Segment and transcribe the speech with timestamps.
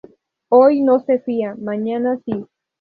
[0.49, 2.47] Hoy no se fía, mañana sí